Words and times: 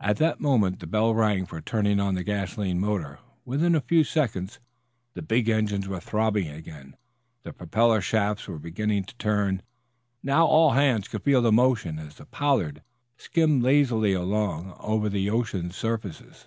At 0.00 0.16
that 0.16 0.40
moment 0.40 0.80
the 0.80 0.86
bell 0.86 1.12
rang 1.14 1.44
for 1.44 1.60
turning 1.60 2.00
on 2.00 2.14
the 2.14 2.24
gasoline 2.24 2.80
motor. 2.80 3.18
Within 3.44 3.74
a 3.74 3.82
few 3.82 4.04
seconds 4.04 4.58
the 5.12 5.20
big 5.20 5.50
engines 5.50 5.86
were 5.86 6.00
throbbing. 6.00 6.48
Again 6.48 6.96
the 7.42 7.52
propeller 7.52 8.00
shafts 8.00 8.48
began 8.62 8.88
to 9.04 9.14
turn. 9.16 9.60
Now, 10.22 10.46
all 10.46 10.70
hands 10.70 11.08
could 11.08 11.24
feel 11.24 11.42
the 11.42 11.52
motion 11.52 11.98
as 11.98 12.14
the 12.14 12.24
"Pollard" 12.24 12.82
skimmed 13.18 13.62
lazily 13.62 14.14
along 14.14 14.78
over 14.80 15.10
the 15.10 15.28
ocean's 15.28 15.76
surfaces. 15.76 16.46